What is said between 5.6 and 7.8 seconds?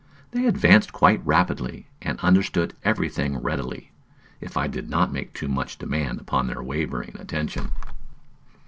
demand upon their wavering attention.